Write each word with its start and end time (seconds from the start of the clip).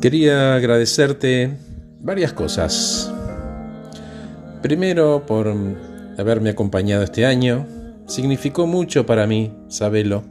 Quería 0.00 0.54
agradecerte 0.54 1.56
varias 2.00 2.32
cosas. 2.32 3.12
Primero, 4.62 5.24
por 5.26 5.52
haberme 6.18 6.50
acompañado 6.50 7.02
este 7.04 7.24
año. 7.24 7.66
Significó 8.06 8.66
mucho 8.66 9.06
para 9.06 9.26
mí, 9.26 9.52
sabelo. 9.68 10.24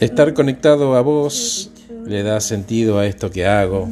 Estar 0.00 0.34
conectado 0.34 0.96
a 0.96 1.00
vos 1.00 1.70
le 2.04 2.22
da 2.22 2.40
sentido 2.40 2.98
a 2.98 3.06
esto 3.06 3.30
que 3.30 3.46
hago. 3.46 3.88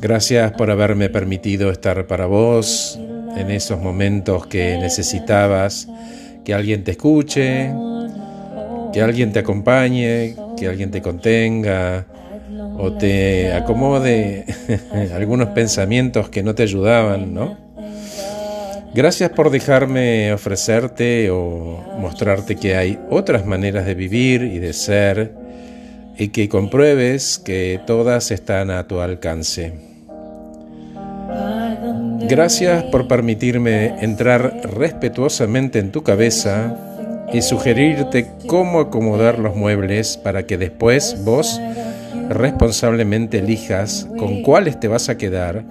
Gracias 0.00 0.52
por 0.52 0.70
haberme 0.70 1.08
permitido 1.08 1.70
estar 1.70 2.06
para 2.06 2.26
vos 2.26 2.98
en 3.36 3.50
esos 3.50 3.80
momentos 3.80 4.46
que 4.46 4.76
necesitabas 4.78 5.88
que 6.44 6.52
alguien 6.52 6.84
te 6.84 6.90
escuche, 6.90 7.72
que 8.92 9.00
alguien 9.00 9.32
te 9.32 9.38
acompañe, 9.38 10.36
que 10.56 10.68
alguien 10.68 10.90
te 10.90 11.02
contenga 11.02 12.06
o 12.78 12.92
te 12.92 13.52
acomode 13.52 14.44
algunos 15.14 15.48
pensamientos 15.48 16.28
que 16.28 16.42
no 16.42 16.54
te 16.54 16.62
ayudaban, 16.62 17.32
¿no? 17.34 17.56
Gracias 18.94 19.30
por 19.30 19.50
dejarme 19.50 20.34
ofrecerte 20.34 21.30
o 21.30 21.82
mostrarte 21.98 22.56
que 22.56 22.76
hay 22.76 22.98
otras 23.08 23.46
maneras 23.46 23.86
de 23.86 23.94
vivir 23.94 24.42
y 24.42 24.58
de 24.58 24.74
ser 24.74 25.32
y 26.18 26.28
que 26.28 26.50
compruebes 26.50 27.38
que 27.38 27.80
todas 27.86 28.30
están 28.30 28.70
a 28.70 28.86
tu 28.86 29.00
alcance. 29.00 29.72
Gracias 32.28 32.84
por 32.84 33.08
permitirme 33.08 34.02
entrar 34.04 34.60
respetuosamente 34.62 35.78
en 35.78 35.90
tu 35.90 36.02
cabeza 36.02 36.91
y 37.32 37.42
sugerirte 37.42 38.30
cómo 38.46 38.80
acomodar 38.80 39.38
los 39.38 39.56
muebles 39.56 40.16
para 40.16 40.44
que 40.46 40.58
después 40.58 41.16
vos 41.24 41.60
responsablemente 42.28 43.38
elijas 43.38 44.06
con 44.18 44.42
cuáles 44.42 44.78
te 44.78 44.88
vas 44.88 45.08
a 45.08 45.16
quedar 45.16 45.64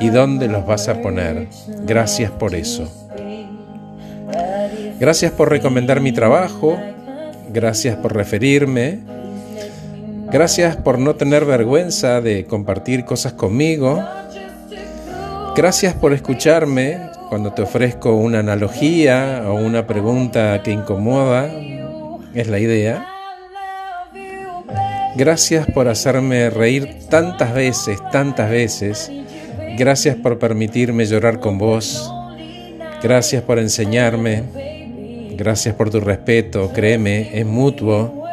y 0.00 0.08
dónde 0.08 0.48
los 0.48 0.66
vas 0.66 0.88
a 0.88 1.02
poner. 1.02 1.48
Gracias 1.84 2.30
por 2.30 2.54
eso. 2.54 2.90
Gracias 4.98 5.32
por 5.32 5.50
recomendar 5.50 6.00
mi 6.00 6.12
trabajo. 6.12 6.78
Gracias 7.52 7.96
por 7.96 8.14
referirme. 8.14 9.00
Gracias 10.30 10.76
por 10.76 10.98
no 10.98 11.16
tener 11.16 11.44
vergüenza 11.44 12.20
de 12.20 12.44
compartir 12.46 13.04
cosas 13.04 13.32
conmigo. 13.32 14.02
Gracias 15.56 15.94
por 15.94 16.12
escucharme 16.12 16.96
cuando 17.28 17.52
te 17.52 17.62
ofrezco 17.62 18.14
una 18.14 18.38
analogía 18.38 19.42
o 19.46 19.54
una 19.54 19.86
pregunta 19.86 20.62
que 20.62 20.70
incomoda. 20.70 21.50
Es 22.34 22.48
la 22.48 22.58
idea. 22.58 23.06
Gracias 25.16 25.66
por 25.66 25.88
hacerme 25.88 26.50
reír 26.50 27.00
tantas 27.10 27.52
veces, 27.52 27.98
tantas 28.12 28.48
veces. 28.48 29.10
Gracias 29.76 30.16
por 30.16 30.38
permitirme 30.38 31.04
llorar 31.04 31.40
con 31.40 31.58
vos. 31.58 32.12
Gracias 33.02 33.42
por 33.42 33.58
enseñarme. 33.58 34.44
Gracias 35.36 35.74
por 35.74 35.90
tu 35.90 36.00
respeto. 36.00 36.70
Créeme, 36.72 37.38
es 37.38 37.44
mutuo. 37.44 38.24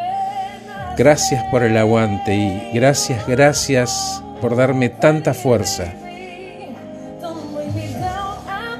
Gracias 0.97 1.43
por 1.51 1.63
el 1.63 1.77
aguante 1.77 2.35
y 2.35 2.71
gracias, 2.73 3.27
gracias 3.27 4.23
por 4.41 4.55
darme 4.55 4.89
tanta 4.89 5.35
fuerza. 5.35 5.93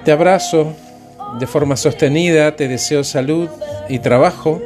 Te 0.08 0.14
abrazo 0.14 0.74
de 1.38 1.48
forma 1.48 1.76
sostenida, 1.76 2.56
te 2.56 2.70
deseo 2.70 3.04
salud 3.04 3.50
y 3.90 4.00
trabajo 4.00 4.62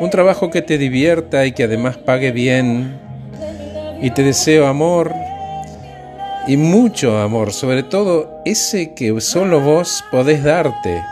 un 0.00 0.08
trabajo 0.08 0.48
que 0.48 0.62
te 0.62 0.78
divierta 0.78 1.44
y 1.44 1.52
que 1.52 1.64
además 1.64 1.98
pague 1.98 2.32
bien. 2.32 2.98
Y 4.00 4.10
te 4.12 4.22
deseo 4.22 4.66
amor 4.66 5.12
y 6.46 6.56
mucho 6.56 7.18
amor, 7.18 7.52
sobre 7.52 7.82
todo 7.82 8.40
ese 8.46 8.94
que 8.94 9.20
solo 9.20 9.60
vos 9.60 10.02
podés 10.10 10.42
darte. 10.42 11.02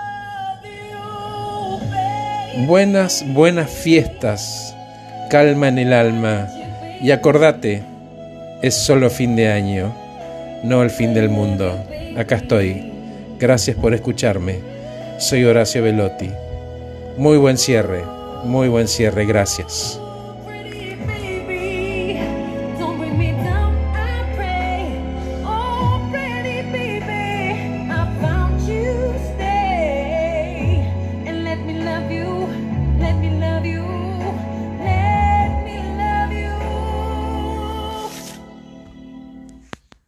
Buenas, 2.66 3.22
buenas 3.34 3.68
fiestas, 3.68 4.74
calma 5.28 5.68
en 5.68 5.76
el 5.76 5.92
alma 5.92 6.48
y 7.02 7.10
acordate, 7.10 7.82
es 8.62 8.74
solo 8.74 9.10
fin 9.10 9.36
de 9.36 9.52
año, 9.52 9.94
no 10.64 10.82
el 10.82 10.88
fin 10.88 11.12
del 11.12 11.28
mundo. 11.28 11.84
Acá 12.16 12.36
estoy. 12.36 12.91
Gracias 13.42 13.76
por 13.76 13.92
escucharme. 13.92 14.60
Soy 15.18 15.42
Horacio 15.42 15.82
Velotti. 15.82 16.30
Muy 17.16 17.38
buen 17.38 17.58
cierre. 17.58 18.04
Muy 18.44 18.68
buen 18.68 18.86
cierre, 18.86 19.26
gracias. 19.26 20.00